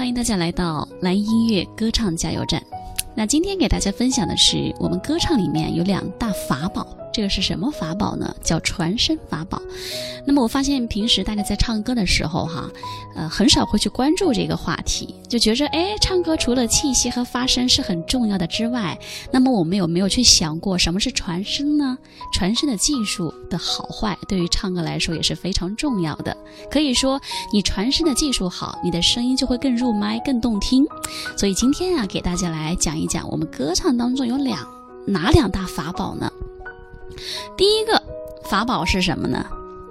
[0.00, 2.62] 欢迎大家来到蓝音乐歌唱加油站。
[3.14, 6.86] 那今天给大家分享的是，我们歌唱里面有两大法宝。
[7.12, 8.34] 这个是什么法宝呢？
[8.42, 9.60] 叫传声法宝。
[10.26, 12.70] 那么我发现平时大家在唱歌的时候，哈，
[13.16, 18.98] 呃，很少会去关注这个话题，就觉着，哎，唱歌除了气息和发声是很重要的之外，
[19.32, 21.98] 那么我们有没有去想过什么是传声呢？
[22.32, 26.36] 传声的技术的好坏，对于唱歌来说也是非常重要的。
[26.70, 27.20] 可以说，
[27.52, 30.86] 你传声的技术好，你的声音就会更入麦、更动听。
[31.36, 34.66] 所以今天啊，给大家来讲一讲，我们歌唱当中有两
[35.06, 36.30] 哪两大法宝呢？
[37.56, 38.00] 第一个
[38.44, 39.44] 法宝是什么呢？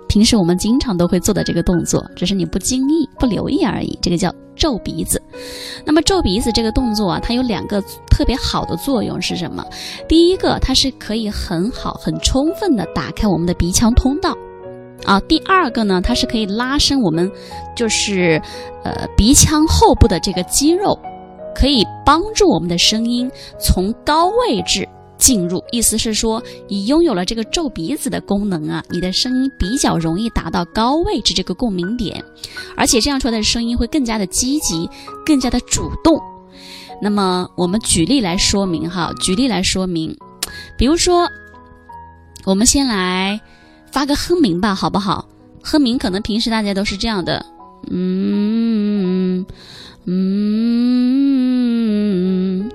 [0.08, 3.98] 平时我们经常都会做的这个动作，只是你不经意、不留意而已。
[4.02, 5.22] 这个叫皱鼻子。
[5.86, 9.64] 那么皱鼻子这个动作啊，它有两个特别好的作用是什么？
[10.08, 14.36] 第一个，它是可以很好、很充分的打开我们的鼻腔通道
[15.06, 15.20] 啊。
[15.22, 17.32] 第二个呢，它是可以拉伸我们
[17.76, 18.42] 就是
[18.84, 20.98] 呃鼻腔后部的这个肌肉，
[21.54, 24.90] 可以帮助我们的声音从高位置。
[25.20, 32.24] 进入，意思是说，你拥有了这个皱鼻子的功能啊，你的声音比较容易达到高位置这个共鸣点，
[32.76, 34.90] 而且这样出来的声音会更加的积极，
[35.26, 36.20] 更加的主动。
[37.02, 40.18] 那么我们举例来说明哈，举例来说明，
[40.78, 41.30] 比如说，
[42.46, 43.40] 我们先来
[43.92, 45.28] 发个哼鸣吧，好不好？
[45.62, 47.46] 哼鸣可能平时大家都是这样的，
[47.92, 49.46] 嗯
[50.06, 50.59] 嗯。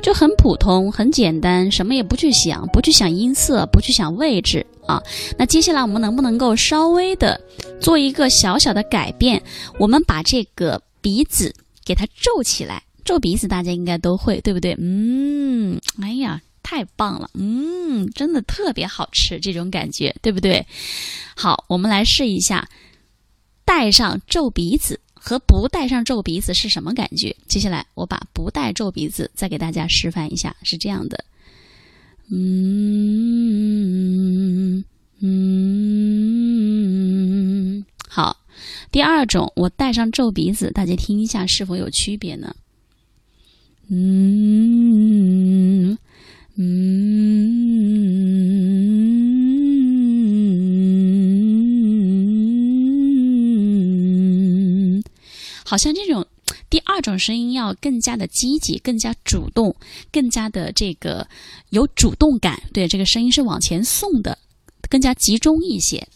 [0.05, 5.03] 就很普通，很简单，什么也不去想，不去想音色，不去想位置啊。
[5.39, 7.41] 那接下来我们能不能够稍微的
[7.81, 9.43] 做一个小小的改变？
[9.79, 11.51] 我们把这个鼻子
[11.87, 14.77] 给它皱起来，皱鼻子大家应该都会，对不对？
[14.79, 20.67] 嗯，哎呀，太棒了，嗯，真的特别好吃，这种感觉，对不对？
[21.35, 22.69] 好，我们来试一下，
[23.65, 25.01] 戴上皱鼻子。
[25.27, 27.35] 和不戴上皱鼻子是什么感觉？
[27.49, 31.25] 接下来我把不戴皱鼻子再给大家示范一下，是这样的，
[32.31, 34.85] 嗯
[35.21, 38.37] 嗯，好。
[38.93, 42.55] 第二种，我戴上皱鼻子，大家听一下是否有区别呢？
[43.89, 45.97] 嗯
[46.57, 47.44] 嗯。
[55.75, 56.25] 好像这种
[56.71, 59.75] 第二种声音要更加的积极，更加主动，
[60.13, 61.27] 更加的这个
[61.71, 62.63] 有主动感。
[62.73, 64.39] 对，这个声音是往前送的，
[64.89, 66.07] 更加集中一些。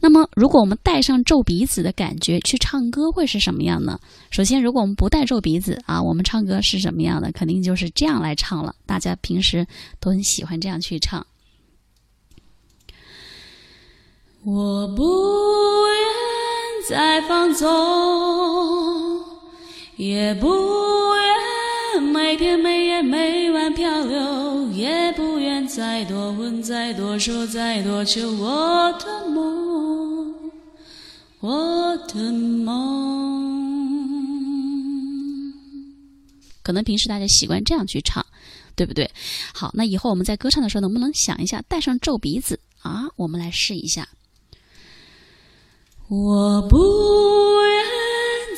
[0.00, 4.00] 那么，如果我们带上皱鼻子的感觉去唱歌，会是什么样呢？
[4.30, 7.30] 首先，如果我们不带皱鼻子啊，我们唱歌是什么样的？
[7.32, 8.74] 肯定就是这样来唱了。
[8.86, 9.66] 大家平时
[10.00, 11.26] 都很喜欢这样去唱。
[14.42, 15.04] 我不
[15.86, 17.68] 愿再放纵。
[19.96, 20.48] 也不
[21.16, 28.32] 愿每天每夜每晚漂流，也不愿再多问、再多说、再多求。
[28.32, 30.34] 我的梦，
[31.40, 32.72] 我的梦。
[36.62, 38.24] 可能平时大家习惯这样去唱，
[38.74, 39.10] 对不对？
[39.52, 43.04] 好，那以后我们在歌唱的时候，能不能想一下带上皱鼻子啊？
[43.16, 44.08] 我们来试一下。
[46.08, 46.78] 我不
[47.62, 47.82] 愿。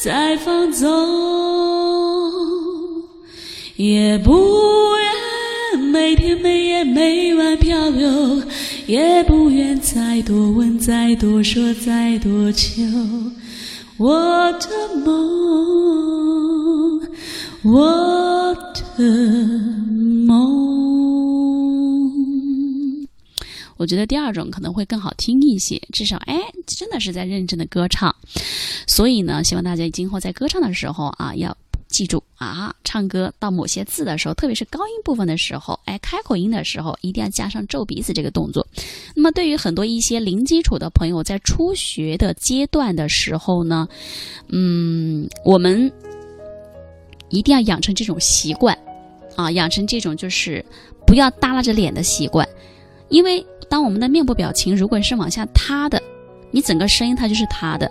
[0.00, 0.90] 再放纵，
[4.14, 4.30] 也不
[5.72, 8.40] 愿每天每夜每晚漂流，
[8.86, 12.80] 也不愿再多问、再多说、再多求。
[13.96, 14.68] 我的
[15.04, 17.00] 梦，
[17.64, 18.54] 我
[18.96, 19.04] 的
[20.28, 20.64] 梦。
[23.76, 28.14] 我觉得第二种可能会更好听一些，至少哎，真的是在认真的歌唱。
[28.86, 31.56] 所以呢，希望大家今后在歌唱的时候啊，要
[31.94, 38.66] 记住啊，唱歌到某些字的时候，特别是高音部分的时候，哎，开口音的时候，一定要加上皱鼻子这个动作。
[39.14, 43.86] 那么，对于很多一些零基础的朋友，在初学的阶段的时候呢，
[44.48, 45.88] 嗯，我们
[47.28, 48.76] 一定要养成这种习惯
[49.36, 50.64] 啊，养成这种就是
[51.06, 52.48] 不要耷拉着脸的习惯，
[53.08, 53.46] 因为。
[53.66, 56.00] 当我们的面部表情如果是往下塌的，
[56.52, 57.90] 你整个声音它就是塌的。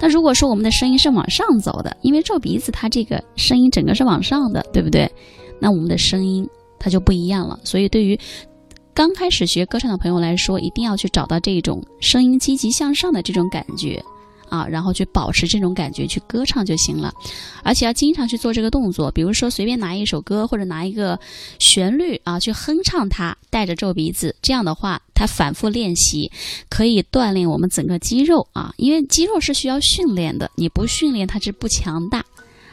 [0.00, 5.08] 但如果说我们的声音是往上走的，因为皱鼻子它这个声音整个是往上的，对不对？
[5.60, 6.48] 那我们的声音
[6.78, 7.60] 它就不一样了。
[7.62, 8.18] 所以对于
[8.94, 14.02] 刚开始学歌唱的朋友来说，一定要去找到这种声音积极向上的这种感觉。
[14.48, 17.14] 啊，然后去保持这种感觉去歌唱就行了，
[17.62, 19.08] 而且要经常去做这个动作。
[19.08, 21.16] 比如说，随便拿一首歌或者拿一个
[21.60, 24.34] 旋律啊，去哼唱它，带着皱鼻子。
[24.40, 26.30] 这样的话，它反复练习
[26.68, 32.24] 可以锻炼我们整个肌肉啊，因为肌肉是需要训练的，你不训练它是不强大。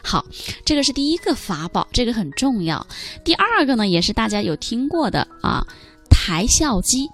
[0.04, 0.24] 好，
[0.64, 2.86] 这个是第一个法宝，这个很重要。
[3.26, 5.62] 第二个呢，也是大家有听过的啊，
[6.10, 7.10] 抬笑肌。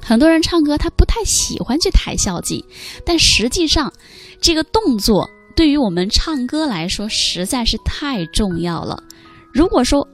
[0.00, 2.64] 很多人唱歌他不太喜欢去抬笑肌，
[3.04, 3.92] 但实际上
[4.40, 9.02] 这个动作对于我们唱歌来说实在是太重要了。
[9.52, 10.06] 如果说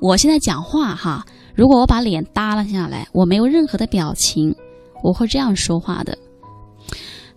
[0.00, 1.26] 我现在讲话哈，
[1.60, 4.56] 如果我把脸耷拉下来，我没有任何的表情，
[5.02, 6.16] 我会这样说话的。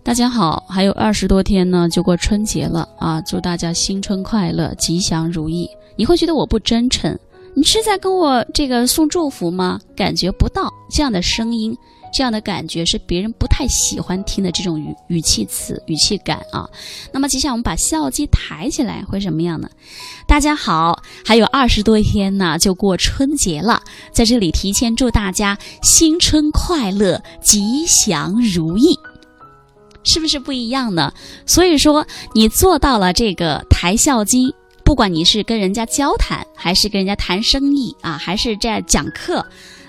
[0.02, 3.20] 大家好，还有二十多天呢，就过春节了啊！
[3.20, 5.68] 祝大家新春快乐，吉祥如意。
[5.94, 7.14] 你会觉得我不真诚？
[7.54, 9.78] 你是在跟我这个送祝福吗？
[9.94, 11.76] 感觉不到这样的声音，
[12.14, 16.64] 这样的感觉是别人不太喜欢听的这种语语气词、语气感啊。
[17.12, 19.68] 那么接下来我们把笑肌抬起来会什么样呢？
[20.28, 23.82] 大家好，还有二十多天呢，就过春节了，
[24.12, 28.96] 在这里提前祝大家新春快乐，吉祥如意。
[30.04, 31.12] 是不是不一样呢？
[31.46, 39.44] 所以说，你做到了这个抬笑肌，不管你是跟人家交谈，还是跟人家谈生意啊，还是在讲课，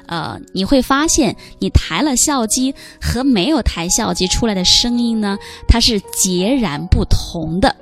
[0.08, 5.38] 呃，你会发现，你抬了笑肌和没有抬笑肌出来的声音呢，
[5.68, 7.76] 它是截然不同的。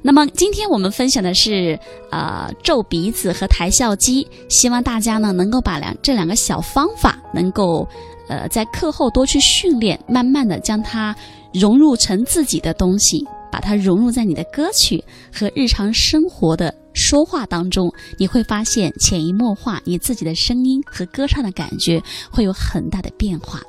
[0.00, 1.78] 那么，今天我们分享的是
[2.10, 7.86] 呃皱鼻子和抬笑肌，希望大家呢能够把两这两个小方法能够。
[8.30, 11.16] 呃，在课后多去训练，慢慢的将它
[11.50, 15.02] 融入成自己的东西，把它融入在你的歌曲
[15.32, 23.60] 和日常生活的说话当中，你会发现潜移默化，你自己的声音和歌唱的感觉会有很大的变化。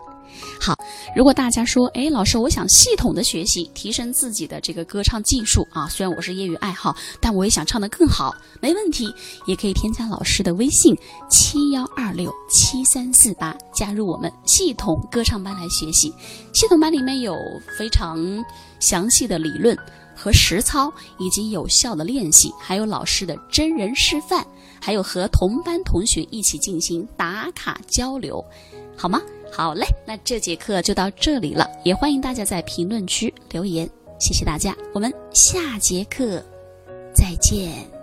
[0.60, 0.76] 好，
[1.16, 9.14] 如果大家说，哎，老师，我想系统的学习，提升自己的这个歌唱技术啊，虽然我是业余爱好，但我也想唱得更好，没问题，
[9.46, 10.98] 也可以添加老师的微信
[11.30, 16.12] 七幺二六七三四八，加入我们系统歌唱班来学习。
[16.52, 17.36] 系统班里面有
[17.78, 18.18] 非常
[18.80, 19.78] 详细的理论
[20.20, 24.46] 和实操，以及有效的练习，还有老师的真人示范，
[24.82, 28.44] 还有和同班同学一起进行打卡交流，
[28.98, 29.22] 好吗？
[29.52, 33.90] 好嘞，那这节课就到这里了，也欢迎大家在评论区留言，
[34.20, 36.44] 谢谢大家，我们下节课
[37.16, 37.99] 再见。